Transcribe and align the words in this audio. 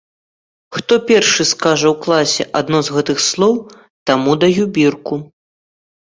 Хто 0.75 0.95
першы 1.09 1.43
скажа 1.49 1.87
ў 1.89 1.91
класе 2.05 2.43
адно 2.59 2.79
з 2.87 2.95
гэтых 2.95 3.17
слоў, 3.25 3.53
таму 4.11 4.31
даю 4.45 4.65
бірку. 4.79 5.15